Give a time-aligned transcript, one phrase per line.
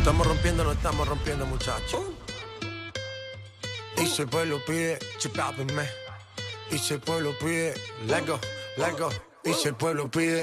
[0.00, 2.00] Estamos rompiendo, no estamos rompiendo, muchachos.
[3.98, 5.86] Y si el pueblo pide, chipápenme.
[6.70, 7.74] Y si el pueblo pide,
[8.06, 8.40] lego,
[8.78, 9.10] lego.
[9.44, 10.42] Y si el pueblo pide.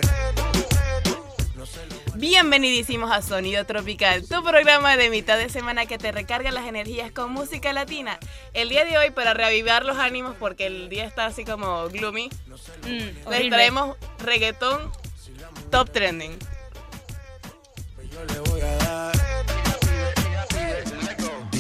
[2.14, 7.12] Bienvenidísimos a Sonido Tropical, tu programa de mitad de semana que te recarga las energías
[7.12, 8.20] con música latina.
[8.54, 12.30] El día de hoy, para reavivar los ánimos, porque el día está así como gloomy,
[12.84, 14.92] Mm, les traemos reggaetón
[15.72, 16.38] top trending.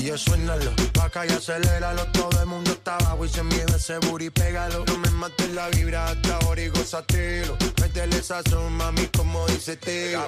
[0.07, 0.71] DJ suénalo,
[1.03, 2.05] acá y aceléralo.
[2.13, 4.85] Todo el mundo está abajo y se miedo ese booty, pégalo.
[4.85, 7.57] No me mates la vibra hasta ahora y gozatelo.
[7.81, 10.25] Métele sazón, mami, como dice Teo.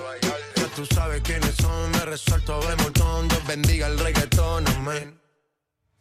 [0.56, 3.30] Ya tú sabes quiénes son, me resuelto de montón.
[3.30, 4.66] Dios bendiga el reggaetón.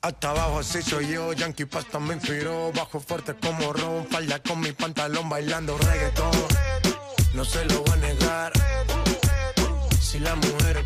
[0.03, 4.61] Hasta abajo así soy yo, Yankee Pasta me inspiró Bajo fuerte como Ron, falda con
[4.61, 6.31] mi pantalón bailando reggaetón
[7.35, 8.53] No se lo voy a negar
[10.01, 10.85] Si la mujer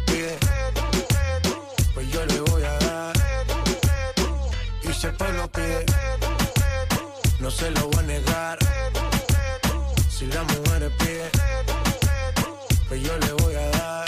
[5.03, 5.85] Y si el pueblo pide
[7.41, 8.59] No se lo voy a negar
[10.09, 11.29] Si la mujer pide
[12.87, 14.05] Pues yo le voy a dar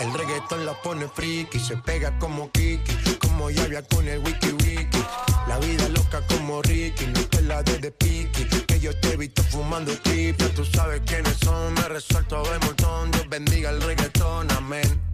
[0.00, 5.02] el reggaetón la pone friki, se pega como Kiki, como Yavia con el wiki wiki.
[5.48, 9.16] La vida loca como Ricky, no te la de de piqui, que yo te he
[9.16, 10.48] visto fumando triple.
[10.50, 13.10] Tú sabes quiénes son, me resuelto de montón.
[13.12, 15.13] Dios bendiga el reggaetón, amén.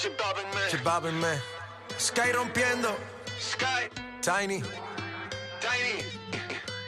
[0.00, 1.42] chipápenme.
[1.98, 2.96] Sky rompiendo,
[3.38, 3.90] Sky,
[4.22, 4.62] Tiny,
[5.60, 6.04] Tiny.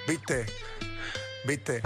[0.09, 0.47] Viste,
[1.47, 1.83] viste.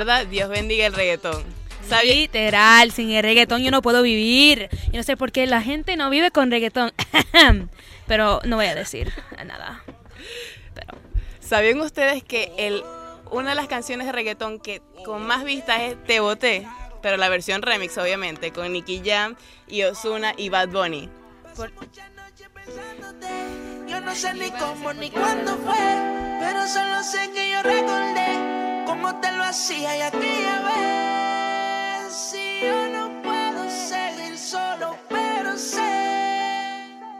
[0.00, 1.44] Verdad, Dios bendiga el reggaetón.
[1.88, 4.68] ¿Sabía- Literal, sin el reggaetón yo no puedo vivir.
[4.92, 6.92] Yo no sé por qué la gente no vive con reggaetón.
[8.06, 9.12] Pero no voy a decir
[9.46, 9.82] nada.
[10.74, 10.96] Pero
[11.40, 12.82] ¿Sabían ustedes que el,
[13.30, 16.66] una de las canciones de reggaetón que con más vistas es Te Boté?
[17.02, 19.34] Pero la versión remix, obviamente, con Nicky Jam
[19.68, 21.08] y Ozuna y Bad Bunny.
[21.56, 21.72] por-
[23.88, 25.74] Yo no sé ni cómo ni cuándo fue,
[26.40, 32.12] pero solo sé que yo recordé cómo te lo hacía y aquella vez.
[32.12, 35.92] Si yo no puedo seguir solo, pero sé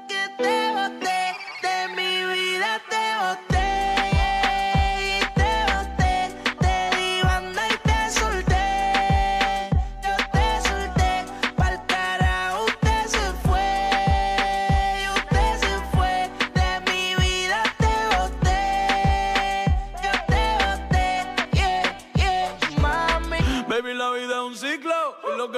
[0.09, 1.23] que te boté
[1.67, 3.50] de mi vida, te boté.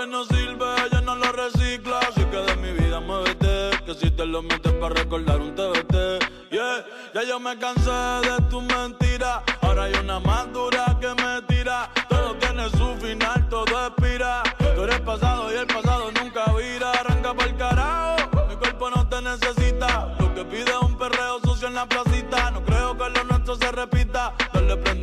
[0.02, 2.00] Que no sirve ya no lo recicla.
[2.00, 5.94] Así que de mi vida muévete, que si te lo metes para recordar un TBT.
[6.50, 9.42] Yeah, ya yo me cansé de tu mentira.
[9.60, 11.90] Ahora hay una más dura que me tira.
[12.08, 14.42] Todo tiene su final, todo expira.
[14.74, 16.90] Tú eres pasado y el pasado nunca vira.
[16.92, 20.14] Arranca pa'l carajo, mi cuerpo no te necesita.
[20.18, 22.50] Lo que pide es un perreo sucio en la placita.
[22.50, 24.34] No creo que lo nuestro se repita.
[24.52, 25.01] Dale, prende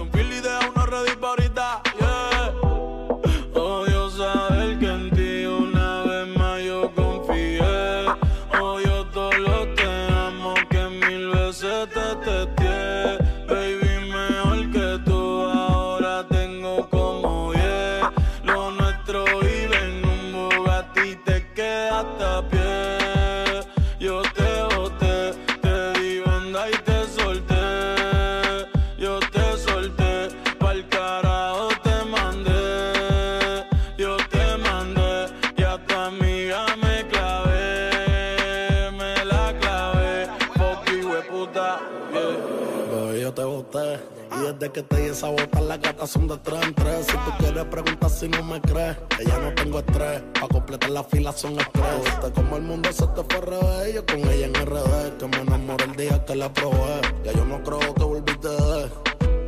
[45.69, 47.05] las gatas son de tres en tres.
[47.05, 50.23] Si tú quieres preguntar si no me crees, que ya no tengo estrés.
[50.39, 51.85] Pa' completar la fila son estrés.
[51.95, 52.03] Oh.
[52.03, 53.93] Viste como el mundo se te fue revés.
[53.93, 57.01] Yo con ella en RD, que me enamoré el día que la probé.
[57.23, 58.89] Ya yo no creo que volviste de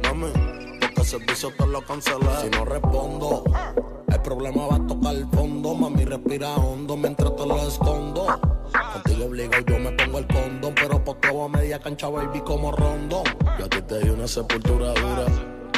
[0.03, 0.31] mami,
[0.79, 2.29] porque el servicio te lo cancelé.
[2.39, 3.43] Si no respondo,
[4.07, 5.73] el problema va a tocar el fondo.
[5.73, 8.39] Mami, respira hondo mientras te lo escondo.
[8.93, 10.75] Contigo obligo, yo me pongo el condón.
[10.75, 13.23] Pero por todo a media cancha, baby, como rondón.
[13.57, 15.50] Yo a ti te di una sepultura dura.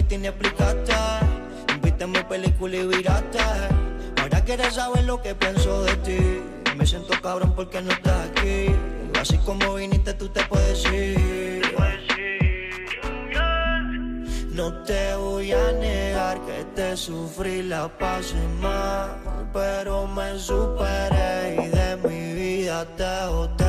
[0.00, 0.94] fuiste y ni explicaste.
[1.82, 3.38] Viste mi película y viraste.
[4.20, 6.42] Ahora quieres saber lo que pienso de ti.
[6.76, 8.66] Me siento cabrón porque no estás aquí.
[9.20, 11.60] Así como viniste, tú te puedes ir.
[14.52, 19.08] No te voy a negar que te sufrí la pasé mal,
[19.54, 23.59] pero me superé y de mi vida te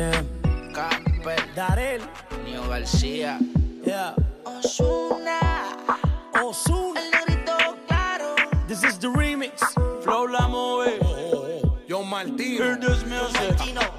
[0.00, 0.24] Yeah.
[0.72, 1.36] Capel.
[1.54, 2.00] Darel.
[2.46, 3.38] Nio García.
[3.84, 4.14] Yeah.
[4.46, 5.76] Osuna.
[6.42, 7.00] Osuna.
[7.02, 8.34] El negrito claro.
[8.66, 9.60] This is the remix.
[10.02, 10.96] Flow la move.
[11.02, 11.78] Oh, oh, oh.
[11.86, 12.64] Yo Martino.
[12.64, 13.58] Hear this music.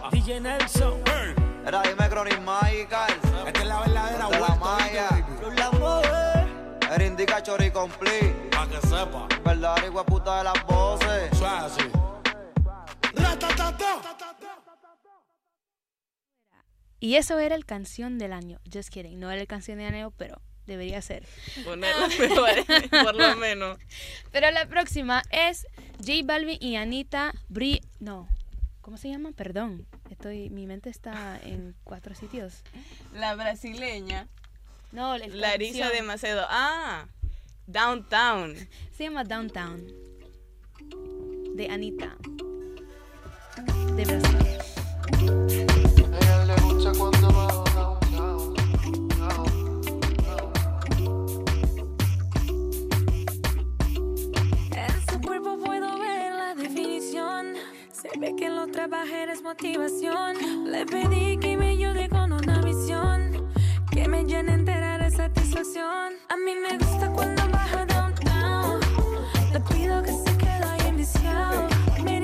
[0.09, 1.03] DJ Nelson.
[1.05, 1.35] Hey.
[1.67, 3.11] Era dime Cronis Magical.
[3.45, 4.47] Esta es la verdadera vuelta.
[4.49, 5.09] La Maya.
[5.37, 6.95] Flow la move.
[6.95, 8.49] Era indica chori complete.
[8.49, 9.27] Pa' que sepa.
[9.45, 11.31] Verdadero hijo puta de las voces.
[11.31, 12.00] Eso es así.
[17.01, 18.59] Y eso era el canción del año.
[18.71, 21.25] Just kidding, no era el canción del año, pero debería ser.
[21.65, 21.87] Una
[23.03, 23.79] por lo menos.
[24.31, 25.65] Pero la próxima es
[25.97, 27.81] J Balvin y Anita Bri...
[27.99, 28.29] No,
[28.81, 29.31] ¿cómo se llama?
[29.31, 32.61] Perdón, estoy, mi mente está en cuatro sitios.
[33.15, 34.27] La brasileña.
[34.91, 36.45] No, la Larisa de Macedo.
[36.49, 37.07] Ah,
[37.65, 38.55] Downtown.
[38.95, 39.87] Se llama Downtown.
[41.55, 42.15] De Anita.
[43.95, 44.40] De Brasil
[70.03, 71.67] que se quede ahí enviciado.
[72.03, 72.17] Me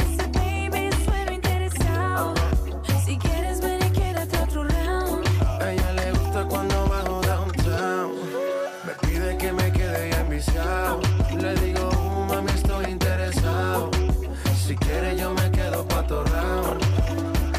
[16.10, 16.80] round.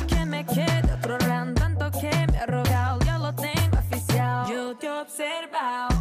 [0.06, 4.46] Que me quede otro round, tanto que me ha rogado, ya lo tengo oficial.
[4.48, 5.97] Yo te he observado,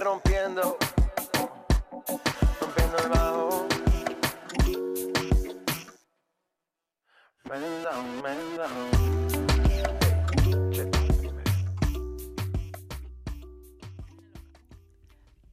[0.00, 0.78] Rompiendo,
[2.60, 3.68] rompiendo el bajo.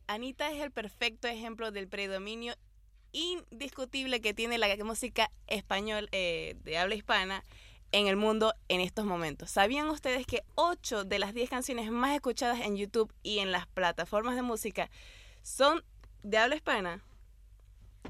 [0.07, 2.53] Anita es el perfecto ejemplo del predominio
[3.13, 7.43] indiscutible que tiene la música español eh, de habla hispana
[7.97, 9.49] en el mundo en estos momentos.
[9.49, 13.67] ¿Sabían ustedes que 8 de las 10 canciones más escuchadas en YouTube y en las
[13.67, 14.89] plataformas de música
[15.43, 15.81] son
[16.21, 17.01] de habla hispana?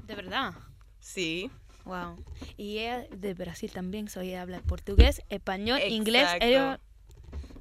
[0.06, 0.54] De verdad.
[0.98, 1.50] Sí.
[1.84, 2.22] Wow.
[2.56, 6.28] Y ella de Brasil también, so ella habla portugués, español, inglés.
[6.40, 6.80] Ella, ella-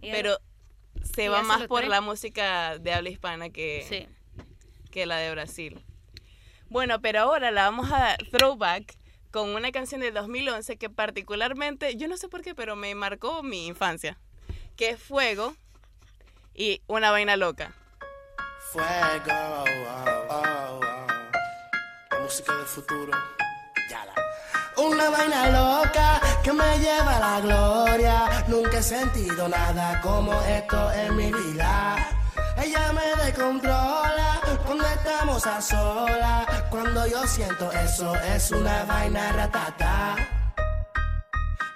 [0.01, 0.37] Pero
[1.03, 1.89] se va más por cree.
[1.91, 4.07] la música de habla hispana que, Sí.
[4.89, 5.79] que la de Brasil.
[6.69, 8.95] Bueno, pero ahora la vamos a dar throwback
[9.35, 13.43] con una canción del 2011 que particularmente, yo no sé por qué, pero me marcó
[13.43, 14.17] mi infancia,
[14.77, 15.53] que es Fuego
[16.53, 17.73] y Una Vaina Loca.
[18.71, 18.85] Fuego,
[19.27, 20.79] oh, oh, oh.
[22.11, 23.11] La música del futuro.
[23.89, 24.13] Ya la.
[24.81, 28.45] Una vaina loca que me lleva a la gloria.
[28.47, 32.09] Nunca he sentido nada como esto en mi vida.
[32.55, 34.04] Ella me descontrola
[34.75, 36.45] cuando estamos a solas.
[36.69, 40.15] Cuando yo siento eso, es una vaina ratata.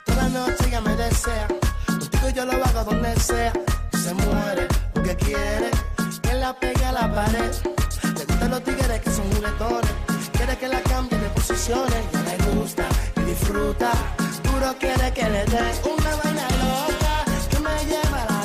[0.05, 1.47] Toda noche ella me desea.
[1.87, 3.53] Contigo yo lo hago donde sea.
[3.93, 5.69] Se muere porque quiere
[6.21, 7.51] que la pegue a la pared.
[8.03, 9.91] Le gustan los tigres que son juguetones.
[10.33, 12.03] Quiere que la cambie de posiciones.
[12.11, 12.83] Ya le gusta
[13.15, 13.91] y disfruta.
[14.43, 18.38] Duro quiere que le dé una vaina loca que me lleva a la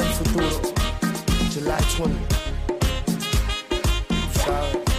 [0.00, 0.46] La música del futuro.
[1.52, 2.34] July 20.
[4.44, 4.89] ¿Sabes?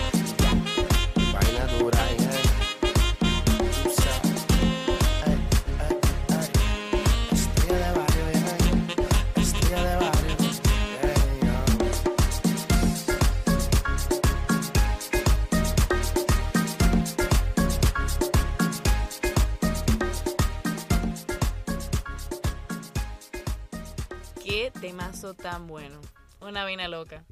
[25.42, 26.00] Tan bueno.
[26.42, 27.24] Una vaina loca.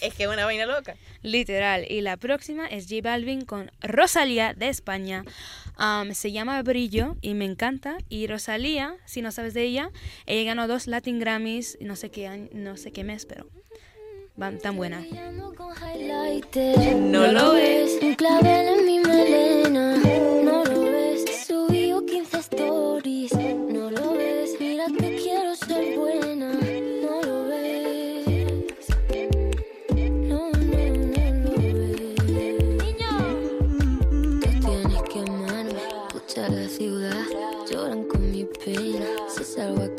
[0.00, 0.96] Es que es una vaina loca.
[1.22, 1.84] Literal.
[1.90, 5.22] Y la próxima es J Balvin con Rosalía de España.
[5.76, 7.98] Am, se llama Brillo y me encanta.
[8.08, 9.90] Y Rosalía, si no sabes de ella,
[10.24, 13.46] ella ganó dos Latin Grammys, no sé qué, año- no sé qué mes, pero
[14.36, 15.04] van tan buena.
[16.96, 19.96] No lo ves, un clavel en mi melena.
[20.42, 23.32] No lo ves, subí 15 stories.
[23.32, 26.52] No lo ves, mira que quiero ser buena.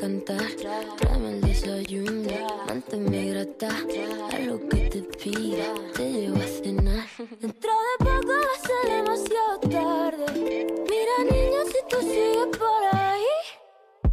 [0.07, 0.51] Cantar,
[0.99, 2.29] tráeme el desayuno.
[2.67, 3.69] Manténme grata
[4.31, 5.67] a lo que te pida.
[5.95, 7.07] Te llevo a cenar.
[7.41, 10.67] Dentro de poco va a ser demasiado tarde.
[10.91, 13.35] Mira, niño, si tú sigues por ahí,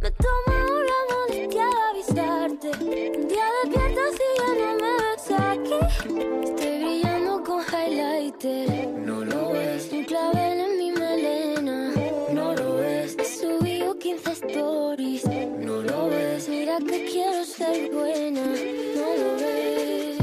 [0.01, 0.57] me tomo
[0.91, 2.69] la molestia de avisarte.
[3.15, 5.79] Un día despiertas y ya no me ves aquí.
[6.43, 8.87] Estoy brillando con highlighter.
[8.89, 9.89] No lo ves.
[9.93, 11.93] Un clavel en mi melena.
[12.33, 13.15] No lo ves.
[13.39, 15.54] Subí 15 stories.
[16.45, 16.49] Ves.
[16.49, 18.41] Mira que quiero ser buena.
[18.95, 20.17] No lo ves.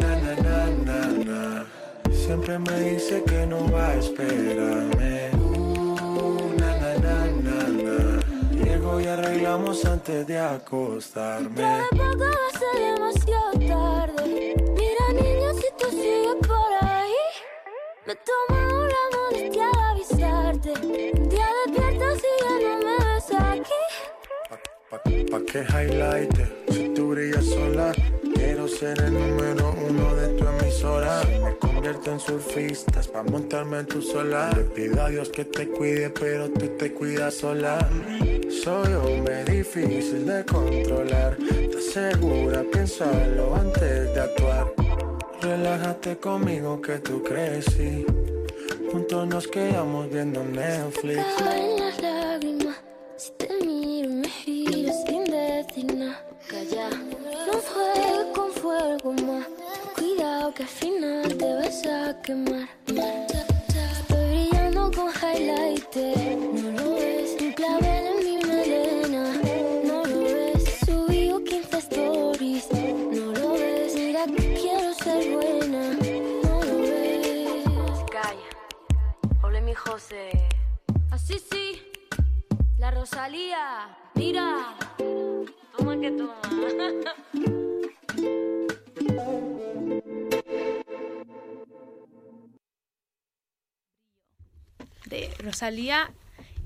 [0.00, 1.66] na, na, na, na, na.
[2.12, 5.30] Siempre me dice que no va a esperarme.
[5.34, 8.20] Uh, na, na, na, na, na.
[8.64, 11.62] Llego y arreglamos antes de acostarme.
[11.62, 14.54] De poco va a ser demasiado tarde.
[14.76, 17.14] Mira, niño, si tú sigues por ahí,
[18.06, 18.81] me tomo
[25.32, 26.30] Pa, que highlight
[26.70, 27.90] si tú brillas sola.
[28.34, 31.22] Quiero ser el número uno de tu emisora.
[31.42, 34.54] Me convierto en surfistas pa' montarme en tu solar.
[34.54, 37.78] Le pido a Dios que te cuide, pero tú te cuidas sola.
[38.62, 41.38] Soy hombre difícil de controlar.
[41.40, 42.62] ¿Estás segura?
[42.70, 44.70] Piénsalo antes de actuar.
[45.40, 48.04] Relájate conmigo que tú crecí.
[48.92, 51.24] Juntos nos quedamos viendo Netflix.
[53.16, 53.51] Si te
[56.72, 59.46] No juegues con fuego más.
[59.94, 62.66] Cuidado que al final te vas a quemar.
[62.86, 66.38] Estoy brillando con highlighter.
[66.38, 67.36] No lo ves.
[67.42, 69.34] Un clavel en mi melena.
[69.84, 70.78] No lo ves.
[70.86, 72.68] Subí 15 stories.
[72.72, 73.94] No lo ves.
[73.94, 75.92] Mira que quiero ser buena.
[76.42, 77.66] No lo ves.
[78.10, 79.42] Calla.
[79.42, 80.48] Ole mi José.
[81.10, 81.82] Así sí.
[82.78, 83.94] La Rosalía.
[84.14, 84.74] Mira.
[85.82, 86.12] Que.
[95.06, 96.12] De Rosalía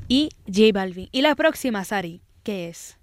[0.08, 1.08] y J Balvin.
[1.10, 2.96] Y la próxima, Sari, ¿qué es?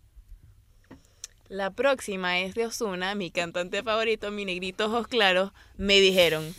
[1.49, 6.55] La próxima es de Osuna, mi cantante favorito, mi negrito ojos claros, me dijeron.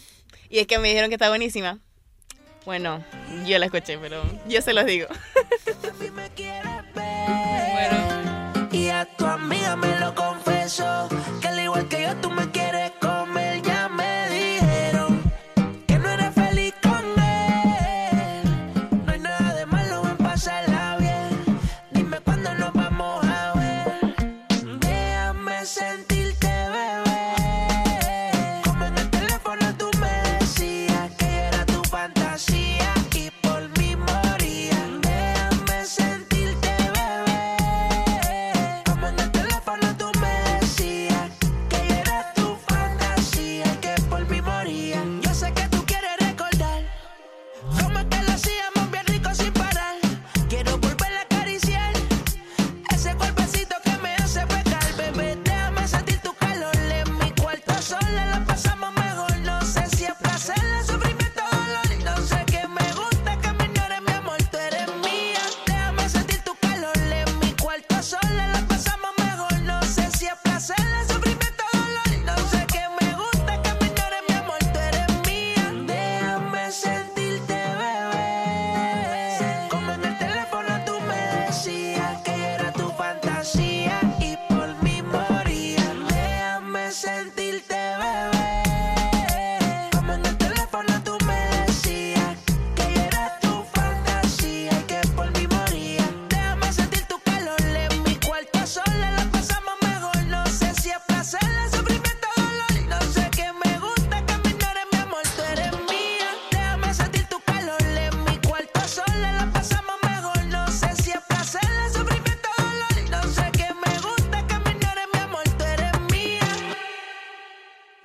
[0.50, 1.80] Y es que me dijeron que está buenísima.
[2.64, 3.04] Bueno,
[3.46, 5.08] yo la escuché, pero yo se los digo.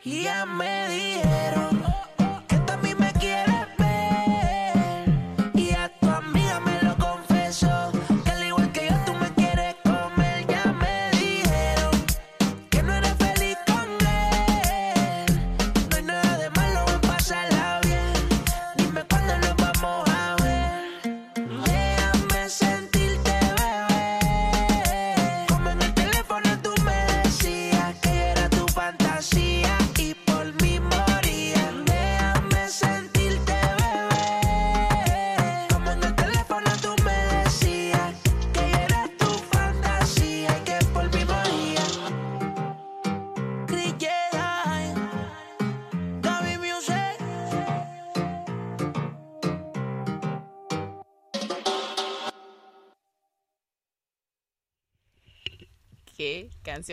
[0.03, 1.08] Y ya me dijeron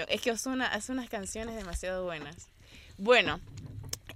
[0.09, 2.49] Es que Ozuna hace unas canciones demasiado buenas.
[2.99, 3.40] Bueno,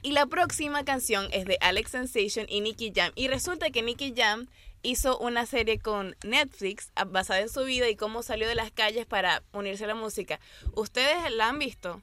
[0.02, 3.12] y la próxima canción es de Alex Sensation y Nicky Jam.
[3.14, 4.48] Y resulta que Nicky Jam
[4.83, 8.70] hizo una serie con Netflix ah, basada en su vida y cómo salió de las
[8.70, 10.40] calles para unirse a la música.
[10.74, 12.00] ¿Ustedes la han visto?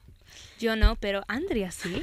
[0.58, 2.02] Yo no, pero Andrea sí.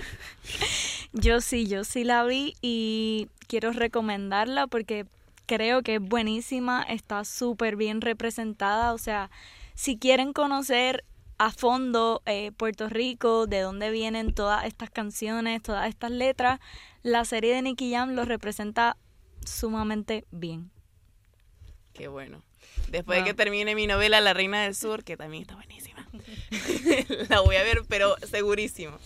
[1.13, 5.05] Yo sí, yo sí la vi y quiero recomendarla porque
[5.45, 9.29] creo que es buenísima, está súper bien representada, o sea,
[9.75, 11.05] si quieren conocer
[11.37, 16.59] a fondo eh, Puerto Rico, de dónde vienen todas estas canciones, todas estas letras,
[17.03, 18.97] la serie de Nicky Jam lo representa
[19.45, 20.71] sumamente bien.
[21.93, 22.41] Qué bueno.
[22.89, 26.07] Después de que termine mi novela La Reina del Sur, que también está buenísima.
[27.29, 28.97] la voy a ver, pero segurísimo.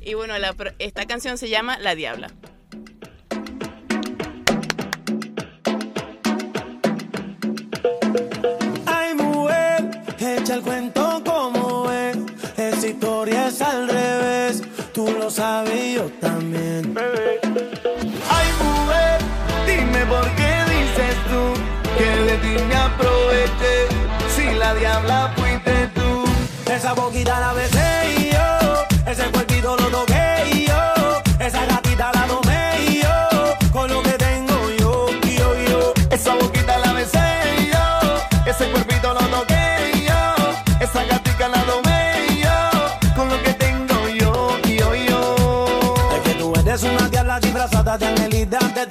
[0.00, 2.32] Y bueno, la esta canción se llama La Diabla.
[8.86, 11.07] Ay, mujer, echa el cuento
[13.58, 14.62] es al revés.
[14.92, 16.94] Tú lo sabes yo también.
[18.30, 19.18] Ay, mujer,
[19.66, 21.42] dime por qué dices tú
[21.98, 23.76] que de ti me aproveché.
[24.34, 26.24] Si la diabla fuiste tú.
[26.72, 27.77] Esa boquita la besé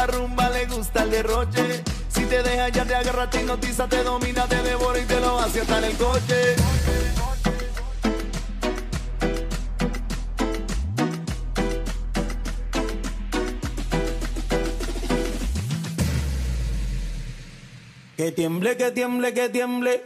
[0.00, 1.82] la rumba le gusta el derroche.
[2.08, 5.38] Si te deja ya te agarra, te hipnotiza, te domina, te devora y te lo
[5.38, 6.56] hace hasta en el coche.
[18.16, 20.02] Que tiemble, que tiemble, que tiemble.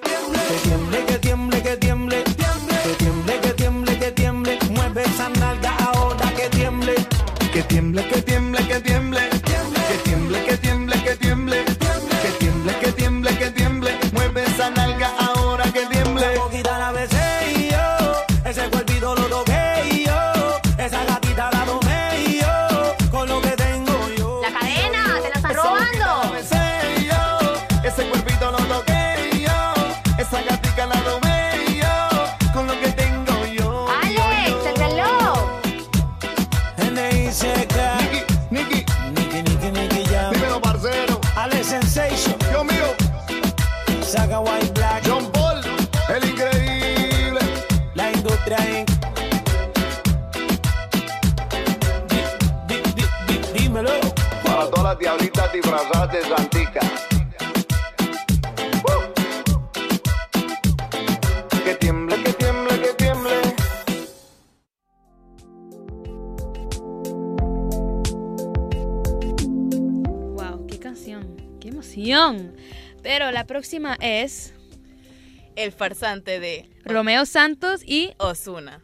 [0.48, 2.24] Que tiemble, que tiemble, que tiemble.
[2.24, 4.59] Que tiemble, que tiemble, que tiemble.
[4.70, 6.94] Mueve esa nalga ahora que tiemble.
[7.52, 8.33] Que tiemble, que tiemble
[74.00, 74.54] es
[75.56, 78.80] El farsante de Romeo Santos y Osuna.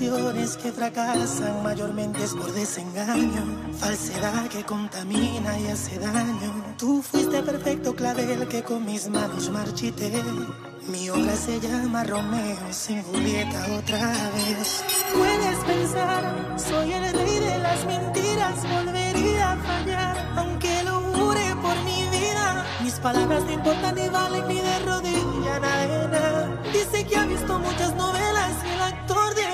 [0.00, 3.42] relaciones que fracasan mayormente es por desengaño,
[3.78, 6.74] falsedad que contamina y hace daño.
[6.78, 10.10] Tú fuiste perfecto clavel que con mis manos marchité.
[10.88, 14.84] Mi obra se llama Romeo sin Julieta otra vez.
[15.14, 21.76] Puedes pensar, soy el rey de las mentiras, volvería a fallar, aunque lo jure por
[21.84, 22.64] mi vida.
[22.82, 26.60] Mis palabras no importan ni valen ni de rodilla, nada.
[26.72, 29.49] Dice que ha visto muchas novelas y el actor de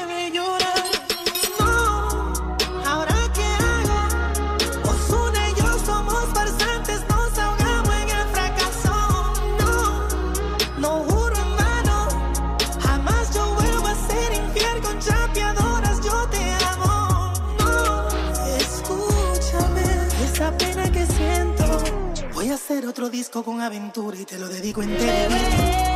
[23.17, 25.96] disco con aventura y te lo dedico entero.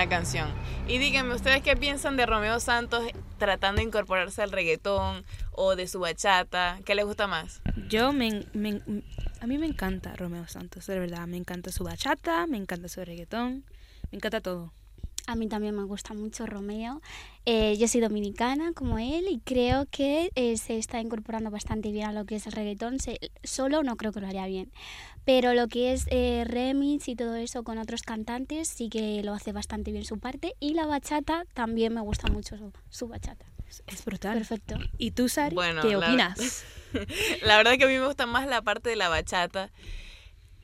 [0.00, 0.48] Buena canción.
[0.88, 3.04] Y díganme, ¿ustedes qué piensan de Romeo Santos
[3.38, 6.78] tratando de incorporarse al reggaetón o de su bachata?
[6.86, 7.60] ¿Qué les gusta más?
[7.90, 8.80] Yo me, me-
[9.42, 11.26] a mí me encanta Romeo Santos, de verdad.
[11.26, 13.64] Me encanta su bachata, me encanta su reggaetón,
[14.10, 14.72] me encanta todo.
[15.26, 17.02] A mí también me gusta mucho Romeo.
[17.44, 22.06] Eh, yo soy dominicana como él y creo que eh, se está incorporando bastante bien
[22.08, 22.98] a lo que es el reggaetón.
[23.00, 24.72] Se- solo no creo que lo haría bien.
[25.24, 29.32] Pero lo que es eh, remix y todo eso con otros cantantes sí que lo
[29.34, 30.54] hace bastante bien su parte.
[30.60, 33.46] Y la bachata también me gusta mucho su, su bachata.
[33.86, 34.36] Es brutal.
[34.38, 34.76] Perfecto.
[34.98, 35.54] ¿Y tú, Sari?
[35.54, 36.64] Bueno, ¿Qué la- opinas?
[37.42, 39.70] La verdad que a mí me gusta más la parte de la bachata,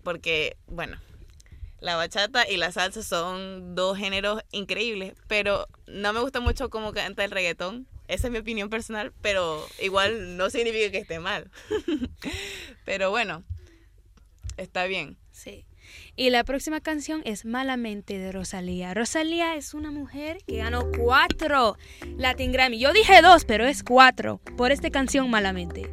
[0.03, 0.99] porque, bueno,
[1.79, 6.93] la bachata y la salsa son dos géneros increíbles, pero no me gusta mucho cómo
[6.93, 7.87] canta el reggaetón.
[8.09, 11.49] Esa es mi opinión personal, pero igual no significa que esté mal.
[12.85, 13.45] pero bueno,
[14.57, 15.17] está bien.
[15.31, 15.65] Sí.
[16.17, 18.93] Y la próxima canción es Malamente de Rosalía.
[18.95, 21.77] Rosalía es una mujer que ganó cuatro
[22.17, 22.79] Latin Grammy.
[22.79, 25.89] Yo dije dos, pero es cuatro por esta canción Malamente.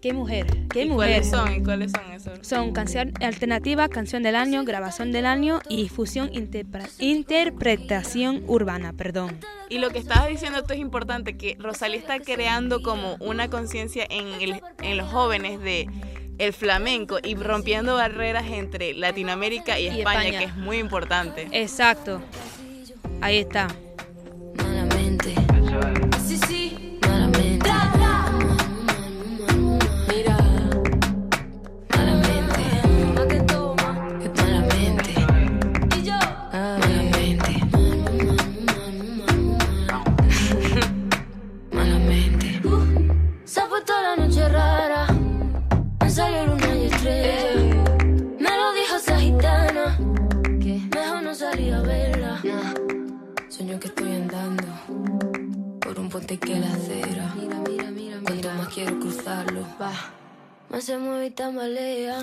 [0.00, 1.22] Qué mujer, qué ¿Y mujer.
[1.22, 1.52] cuáles son?
[1.54, 2.46] ¿Y cuáles son esos?
[2.46, 9.38] Son canción alternativa, canción del año, grabación del año y fusión interpre- interpretación urbana, perdón.
[9.70, 14.06] Y lo que estabas diciendo tú es importante, que Rosalía está creando como una conciencia
[14.10, 15.88] en, el- en los jóvenes de
[16.38, 20.38] el flamenco y rompiendo barreras entre Latinoamérica y Y España, España.
[20.38, 21.48] que es muy importante.
[21.52, 22.20] Exacto.
[23.20, 23.68] Ahí está.
[59.84, 59.92] Cruzarlo, va.
[60.70, 62.20] Más se mueve y tambalea.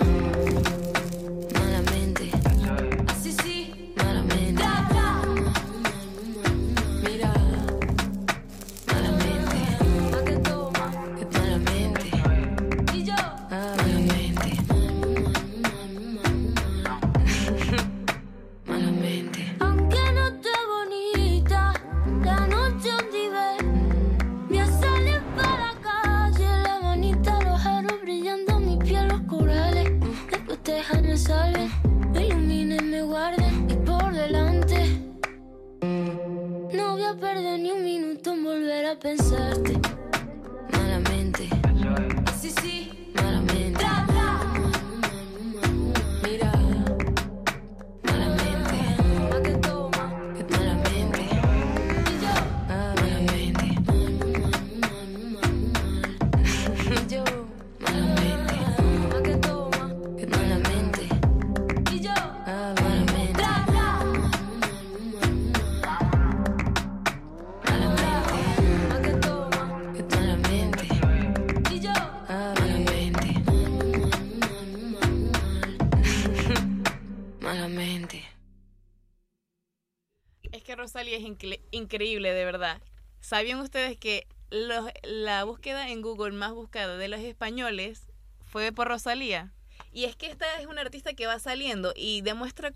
[81.72, 82.80] Increíble, de verdad.
[83.20, 88.02] ¿Sabían ustedes que los- la búsqueda en Google más buscada de los españoles
[88.46, 89.52] fue por Rosalía.
[89.94, 92.72] Y es que esta es una artista que va saliendo y demuestra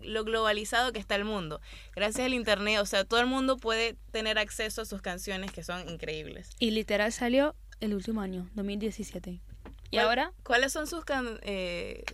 [0.00, 1.60] lo globalizado que está el mundo.
[1.94, 5.62] Gracias al internet, o sea, todo el mundo puede tener acceso a sus canciones que
[5.64, 6.50] son increíbles.
[6.60, 9.40] Y literal salió el último año, 2017.
[9.90, 12.04] Y ¿Cuál- ahora ¿Cuáles son sus, can- eh,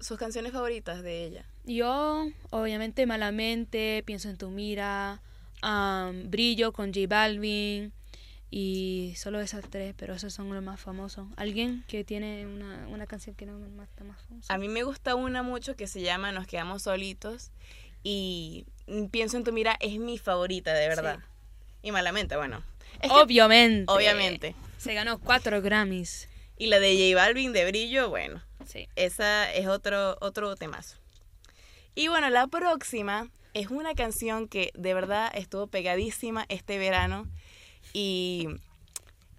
[0.00, 1.46] sus canciones favoritas de ella?
[1.64, 5.22] yo, obviamente, Malamente, Pienso en tu mira,
[6.24, 7.92] Brillo con J Balvin
[8.50, 11.26] y solo esas tres, pero esos son los más famosos.
[11.36, 14.52] ¿Alguien que tiene una, una canción que no es más, está más famosa?
[14.52, 17.50] A mí me gusta una mucho que se llama Nos quedamos solitos
[18.02, 18.66] y
[19.10, 21.20] pienso en tu mira es mi favorita, de verdad.
[21.82, 22.62] Y malamente, bueno.
[23.00, 23.90] Es que- Obviamente.
[23.92, 24.54] Obviamente.
[24.78, 26.28] Se ganó cuatro Grammys.
[26.56, 28.42] Y la de J Balvin de Brillo, bueno.
[28.66, 28.88] Sí.
[28.96, 30.96] Esa es otro, otro temazo.
[31.94, 37.26] Y bueno, la próxima es una canción que de verdad estuvo pegadísima este verano
[37.92, 38.46] y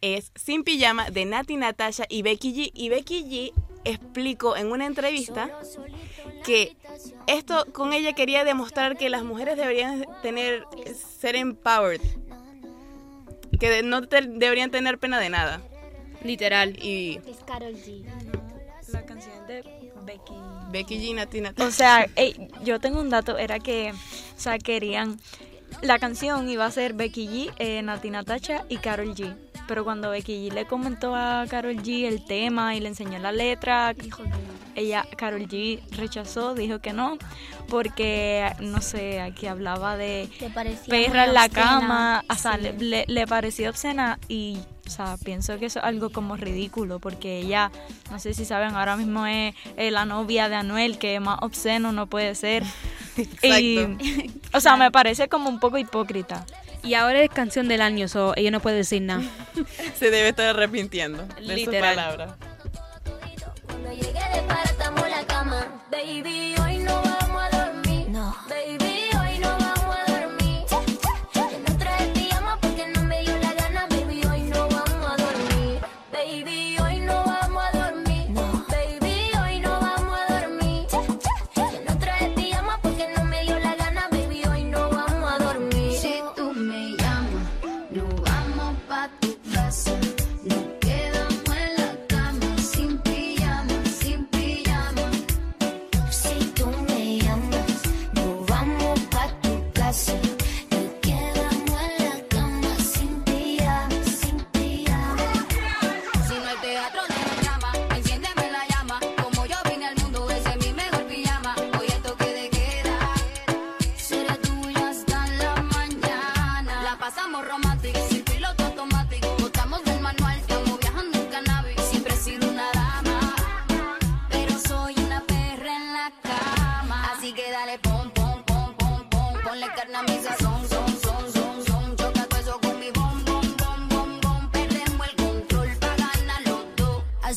[0.02, 2.72] es Sin Pijama de Nati Natasha y Becky G.
[2.74, 3.54] Y Becky G
[3.86, 5.50] explicó en una entrevista
[6.44, 6.76] que
[7.28, 10.66] esto con ella quería demostrar que las mujeres deberían tener
[11.20, 12.02] ser empowered,
[13.60, 15.62] que no te- deberían tener pena de nada.
[16.24, 16.78] Literal.
[16.84, 18.04] Y Es Carol G.
[18.92, 19.64] La canción de
[20.04, 20.34] Becky.
[20.70, 21.68] Becky G, Nati Natasha.
[21.68, 25.20] O sea, ey, yo tengo un dato, era que, o sea, querían,
[25.82, 29.34] la canción iba a ser Becky G, eh, Nati Natasha y Carol G.
[29.68, 33.32] Pero cuando Becky G le comentó a Carol G el tema y le enseñó la
[33.32, 33.94] letra,
[34.76, 37.18] ella, Carol G rechazó, dijo que no,
[37.70, 40.30] porque, no sé, aquí hablaba de
[40.88, 41.66] perra en la obscena.
[41.66, 42.70] cama, o sea, Sí.
[42.80, 44.60] le- le pareció obscena y,
[44.92, 47.72] o sea, pienso que eso es algo como ridículo, porque ella,
[48.12, 52.08] no sé si saben, ahora mismo es, la novia de Anuel, que más obsceno no
[52.08, 52.64] puede ser.
[53.42, 53.80] y,
[54.52, 56.46] o sea, me parece como un poco hipócrita.
[56.84, 59.24] Y ahora es canción del año, so ella no puede decir nada.
[59.98, 61.96] Se debe estar arrepintiendo de su Literal.
[61.96, 62.36] palabra.
[63.66, 65.68] Cuando llegué desbaratamos la cama.
[65.90, 67.11] Baby, hoy no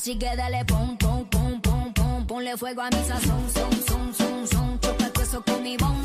[0.05, 2.27] Así que dale pom, pom, pom, pom, pom.
[2.27, 4.79] Ponle fuego a mi sazón, son, son, son, son.
[4.79, 5.97] Choca todo eso con mi bom,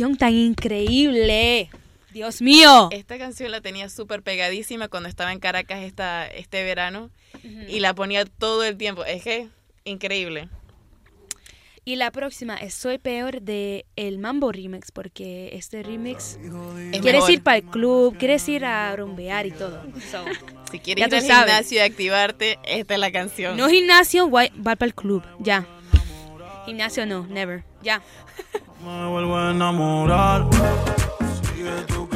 [0.00, 1.70] canción tan increíble!
[2.12, 2.88] ¡Dios mío!
[2.90, 7.10] Esta canción la tenía súper pegadísima cuando estaba en Caracas esta, este verano
[7.68, 9.04] y la ponía todo el tiempo.
[9.04, 9.48] Es que
[9.84, 10.48] increíble.
[11.84, 16.38] Y la próxima es Soy Peor de el Mambo Remix, porque este remix
[16.92, 17.30] Es quieres mejor.
[17.30, 19.82] ir para el club, quieres ir a rumbear y todo.
[20.10, 20.24] So,
[20.70, 21.46] Si quieres ir al sabes.
[21.46, 23.56] gimnasio y activarte, esta es la canción.
[23.56, 25.66] No gimnasio, va para el club, ya.
[26.66, 28.02] Gimnasio no, never, ya.
[28.84, 30.48] Me vuelvo a enamorar.
[31.42, 32.08] Sigue tu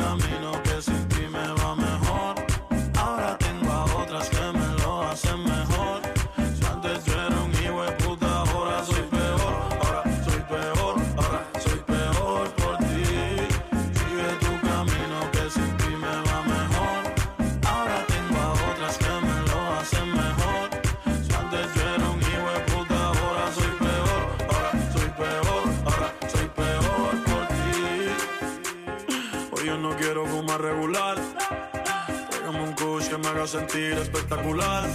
[33.35, 34.89] haga sentir espectacular.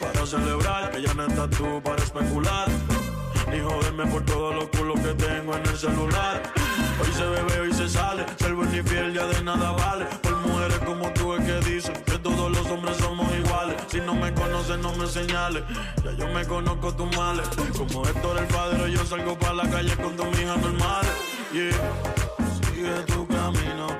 [0.00, 2.68] Para celebrar que ya no estás tú para especular.
[3.50, 6.42] Ni joderme por todos los culos que tengo en el celular.
[7.00, 8.24] Hoy se bebe, hoy se sale.
[8.38, 10.06] Ser buen y fiel ya de nada vale.
[10.22, 13.76] Por mujeres como tú es que dicen que todos los hombres somos iguales.
[13.88, 15.62] Si no me conoces, no me señales.
[16.04, 17.48] Ya yo me conozco tus males.
[17.76, 21.06] Como Héctor el padre, yo salgo para la calle con tu hija normal.
[21.52, 21.72] Yeah.
[22.74, 23.95] Sigue tu camino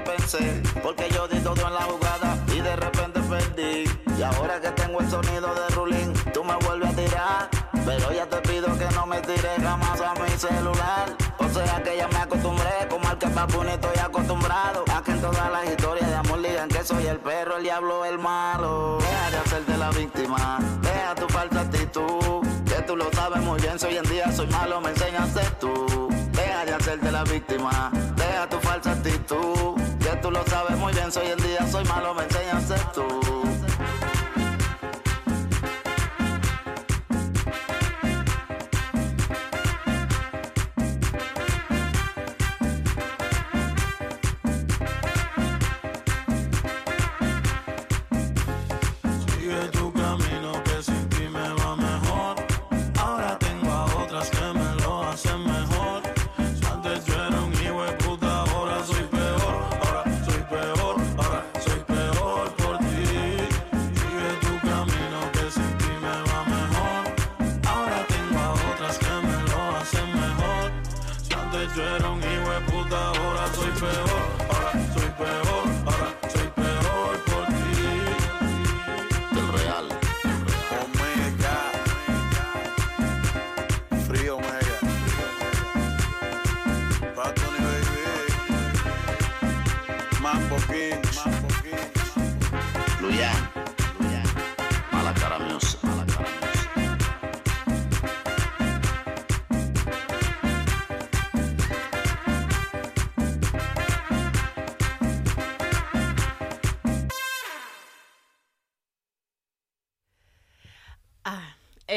[0.00, 0.62] pensé.
[0.82, 3.84] Porque yo di todo en la jugada y de repente perdí.
[4.18, 7.48] Y ahora que tengo el sonido de Rulín, tú me vuelves a tirar.
[7.84, 11.16] Pero ya te pido que no me tires jamás a mi celular.
[11.38, 14.84] O sea que ya me acostumbré, como al que papuno estoy acostumbrado.
[14.94, 18.04] A que en todas las historias de amor digan que soy el perro, el diablo,
[18.04, 18.98] el malo.
[18.98, 22.46] Deja de hacerte la víctima, deja tu falsa actitud.
[22.66, 26.08] Que tú lo sabes muy bien, si hoy en día soy malo, me enseñaste tú.
[26.32, 29.77] Deja de hacerte la víctima, deja tu falsa actitud.
[30.22, 33.57] Tú lo sabes muy bien, si hoy en día soy malo, me enseñaste tú.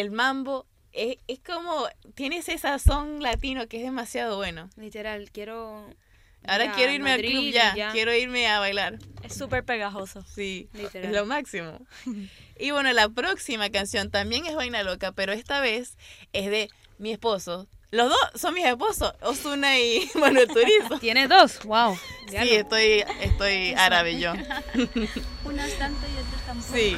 [0.01, 4.69] El mambo es, es como, tiene ese sazón latino que es demasiado bueno.
[4.75, 5.85] Literal, quiero...
[6.47, 8.97] Ahora quiero irme al club ya, quiero irme a bailar.
[9.21, 10.23] Es súper pegajoso.
[10.23, 11.05] Sí, Literal.
[11.05, 11.77] es lo máximo.
[12.57, 15.97] Y bueno, la próxima canción también es Vaina Loca, pero esta vez
[16.33, 17.67] es de mi esposo.
[17.91, 20.97] Los dos son mis esposos, Osuna y Manuel Turizo.
[20.99, 21.95] Tiene dos, wow.
[22.27, 24.33] Sí, estoy, estoy árabe yo.
[25.43, 26.73] Unos tanto y otros tampoco.
[26.73, 26.97] Sí.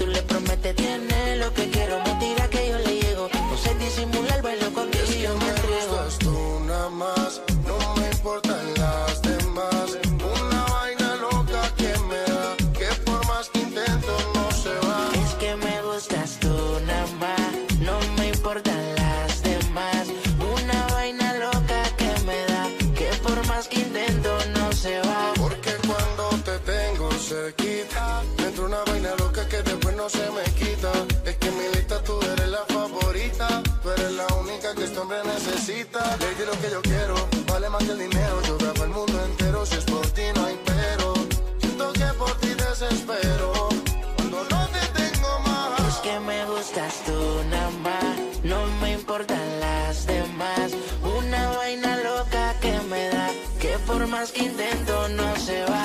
[37.71, 38.41] más que el dinero.
[38.47, 41.13] Yo grabo el mundo entero, si es por ti no hay pero.
[41.59, 43.69] Siento que por ti desespero.
[44.17, 45.81] Cuando no te tengo más.
[45.81, 47.19] Pues que me gustas tú,
[47.49, 48.01] nada
[48.43, 50.71] No me importan las demás.
[51.17, 53.29] Una vaina loca que me da.
[53.59, 55.80] Que por más que intento no se va.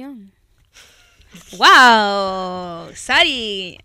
[0.00, 0.32] Canción?
[1.52, 2.94] ¡Wow!
[2.94, 3.78] Sari,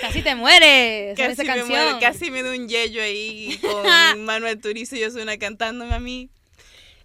[0.00, 1.68] casi te mueres con esa Casi me, canción.
[1.68, 6.28] muero, casi me da un yello ahí con Manuel Turizo y Osuna cantándome a mí.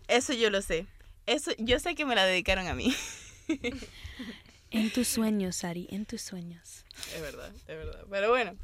[0.08, 0.88] Eso yo lo sé.
[1.26, 2.96] Eso, yo sé que me la dedicaron a mí.
[4.74, 6.86] En tus sueños, Sari, en tus sueños.
[7.14, 8.06] Es verdad, es verdad.
[8.10, 8.56] Pero bueno,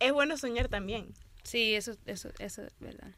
[0.00, 1.14] es bueno soñar también.
[1.44, 3.12] Sí, eso, eso, eso es verdad.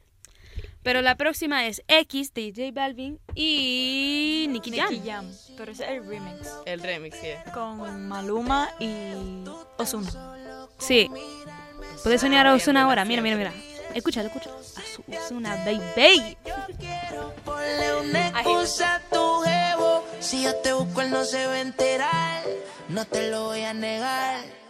[0.82, 4.90] Pero la próxima es X de J Balvin y Nicky Jam.
[4.90, 6.48] Nicky Jam, pero ese es el remix.
[6.64, 7.28] El remix, sí.
[7.52, 9.12] Con Maluma y
[9.78, 10.10] Ozuna.
[10.78, 11.10] Sí.
[12.04, 13.04] Puedes soñar a Ozuna ahora.
[13.04, 13.52] Mira, mira, mira.
[13.94, 14.56] Escúchalo, escúchalo.
[14.58, 16.36] A su Ozuna, baby.
[18.36, 20.04] Excusa a tu jevo.
[20.20, 22.44] Si yo te busco, él no se va a enterar.
[22.88, 24.65] No te lo voy a negar.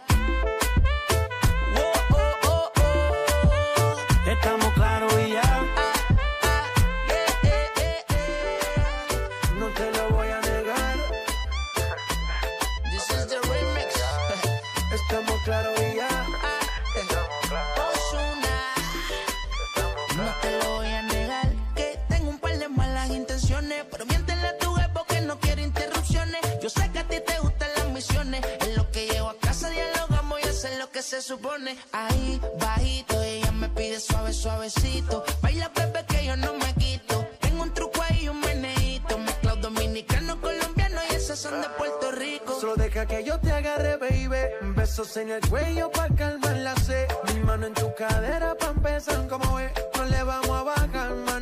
[31.21, 31.75] Se supone.
[31.91, 35.23] Ahí, bajito, ella me pide suave, suavecito.
[35.41, 37.25] Baila, bebé, que yo no me quito.
[37.39, 39.17] Tengo un truco ahí un meneíto.
[39.17, 42.59] Mezclado dominicano, colombiano y esos son de Puerto Rico.
[42.59, 44.73] Solo deja que yo te agarre, baby.
[44.75, 47.07] Besos en el cuello pa' calmar la sed.
[47.33, 49.71] Mi mano en tu cadera pa' empezar como ve.
[49.97, 51.36] No le vamos a bajar más.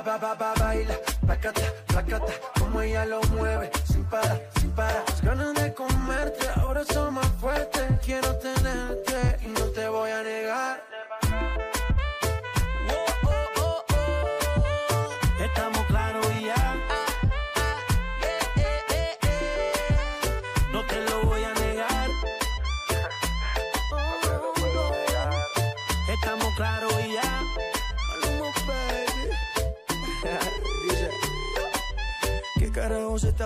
[0.00, 0.94] Ba, ba, ba, ba, baila.
[1.26, 2.32] Placata, placata.
[2.58, 3.70] Como ella lo mueve.
[3.84, 5.04] Sin parar, sin parar.
[5.22, 7.84] Ganas de comerte ahora son más fuertes.
[8.02, 10.82] Quiero tenerte y no te voy a negar.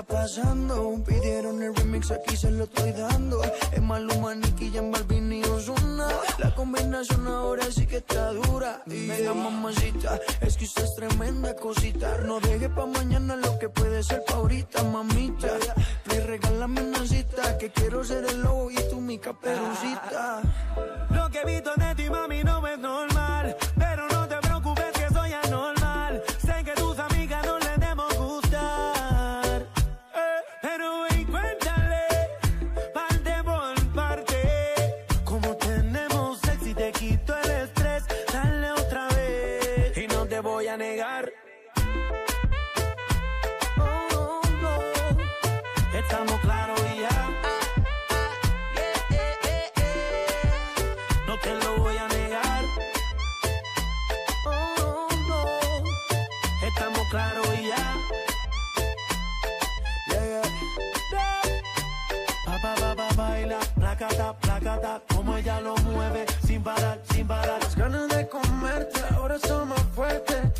[0.05, 1.03] Pasando?
[1.07, 3.43] Pidieron el remix, aquí se lo estoy dando.
[3.73, 6.09] Es Maluma, Nicky, Jan Balvin y Ozuna.
[6.39, 8.83] La combinación ahora sí que está dura.
[8.87, 12.19] Venga, mamacita, es que usted es tremenda cosita.
[12.19, 15.49] No deje pa' mañana lo que puede ser pa' ahorita, mamita.
[16.07, 20.43] Me regálame una cita, que quiero ser el lobo y tú mi caperucita.
[21.11, 23.57] Lo que he visto de ti, mami, no es normal.
[65.09, 67.63] Como ella lo mueve, sin parar, sin parar.
[67.63, 70.54] Las ganas de comerte ahora son más fuertes.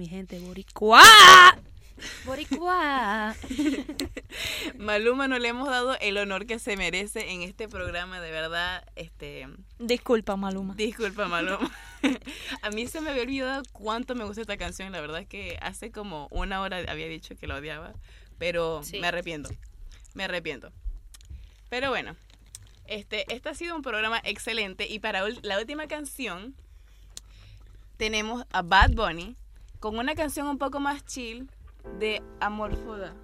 [0.00, 1.02] Mi gente, boricua.
[2.24, 3.36] Boricua.
[4.78, 8.82] Maluma no le hemos dado el honor que se merece en este programa, de verdad.
[8.96, 9.46] Este,
[9.78, 10.74] Disculpa, Maluma.
[10.74, 11.70] disculpa, Maluma.
[12.62, 14.90] A mí se me había olvidado cuánto me gusta esta canción.
[14.90, 17.92] La verdad es que hace como una hora había dicho que la odiaba.
[18.38, 19.00] Pero Sí.
[19.00, 19.50] me arrepiento.
[20.14, 20.72] Me arrepiento.
[21.68, 22.16] Pero bueno,
[22.86, 24.86] este, este ha sido un programa excelente.
[24.88, 26.54] Y para la última canción,
[27.98, 29.36] tenemos a Bad Bunny
[29.80, 31.50] con una canción un poco más chill
[31.98, 33.14] de Amor Foda.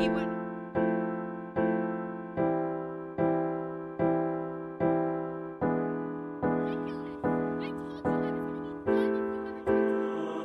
[0.00, 0.32] Y bueno.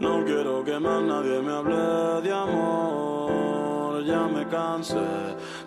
[0.02, 4.98] No quiero que más nadie me hable de amor, ya me cansé.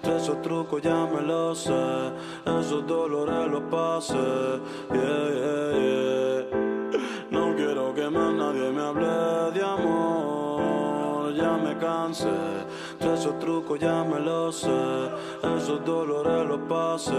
[0.02, 2.12] De esos trucos ya me los sé,
[2.44, 4.60] esos dolores los pasé.
[4.90, 6.31] Yeah, yeah, yeah.
[12.02, 15.10] De esos trucos ya me los sé,
[15.56, 17.12] esos dolores los pasé.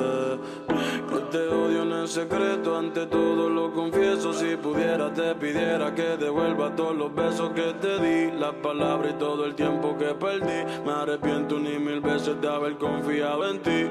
[1.32, 4.34] Te odio en el secreto, ante todo lo confieso.
[4.34, 9.18] Si pudiera, te pidiera que devuelva todos los besos que te di, las palabras y
[9.18, 10.66] todo el tiempo que perdí.
[10.86, 13.88] Me arrepiento ni mil veces de haber confiado en ti.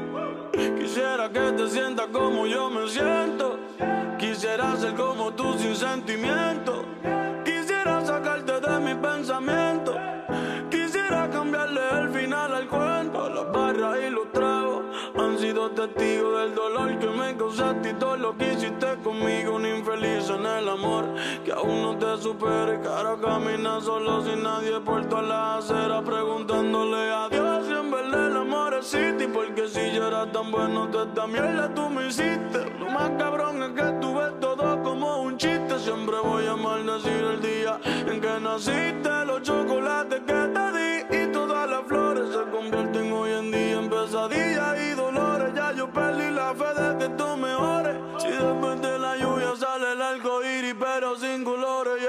[0.78, 3.59] Quisiera que te sientas como yo me siento.
[4.18, 6.84] Quisiera ser como tú sin sentimiento.
[15.87, 19.57] Testigos del dolor que me causaste y todo lo que hiciste conmigo.
[19.57, 21.05] Un infeliz en el amor
[21.45, 22.80] que aún no te supere.
[22.80, 27.91] Que ahora caminas solo sin nadie por todas las aceras preguntándole a Dios si en
[27.91, 29.28] verdad el amor existe.
[29.28, 32.59] Porque si yo era tan bueno, de esta mierda tú me hiciste.
[32.78, 35.78] Lo más cabrón es que tú todo como un chiste.
[35.78, 39.11] Siempre voy a maldecir el día en que naciste.
[39.26, 43.89] Los chocolates que te di y todas las flores se convierten hoy en día en
[43.89, 44.82] pesadillas
[46.55, 47.96] fe de que tú mejores.
[48.18, 52.01] Si después de la lluvia sale el arco iris, pero sin colores,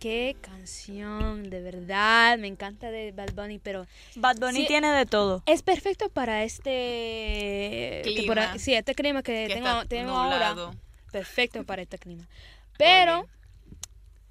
[0.00, 3.86] Qué canción, de verdad, me encanta de Bad Bunny, pero
[4.16, 5.42] Bad Bunny Sí, tiene de todo.
[5.44, 8.58] es perfecto para este Clima.
[8.58, 10.72] sí, este clima que, Que tengo, tengo ahora.
[11.12, 12.26] Perfecto para este clima.
[12.78, 13.28] Pero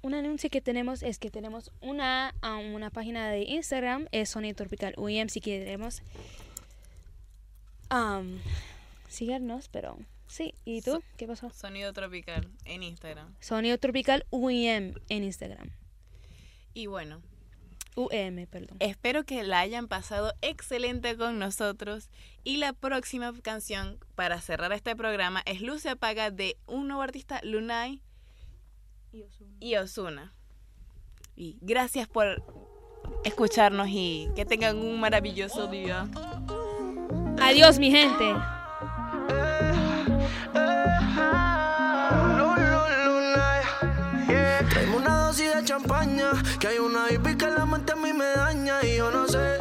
[0.02, 2.34] un anuncio que tenemos es que tenemos una,
[2.74, 6.02] una página de Instagram, es Sonido Tropical UIM, si queremos
[7.92, 8.38] um,
[9.08, 9.96] seguirnos, pero
[10.30, 10.54] sí.
[10.64, 11.02] ¿Y tú?
[11.16, 11.50] ¿Qué pasó?
[11.50, 13.34] Sonido tropical en Instagram.
[13.40, 15.70] Sonido Tropical UIM en Instagram.
[16.72, 17.20] Y bueno,
[17.96, 18.76] UM, perdón.
[18.80, 22.08] Espero que la hayan pasado excelente con nosotros.
[22.44, 27.02] Y la próxima canción para cerrar este programa es Luz se apaga de un nuevo
[27.02, 28.00] artista, Lunay
[29.58, 30.32] y Osuna.
[31.36, 32.42] Y gracias por
[33.24, 36.08] escucharnos y que tengan un maravilloso día.
[37.40, 38.34] Adiós, mi gente.
[46.58, 49.58] Que hay una hippie que la mente a mí me daña y yo no sé,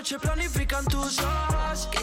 [0.00, 1.88] noche planifican tus ojos.
[1.92, 1.99] Que